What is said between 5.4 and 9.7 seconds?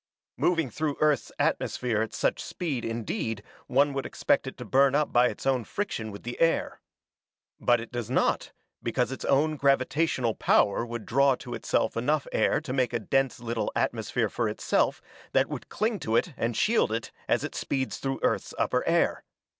own friction with the air. But it does not, because its own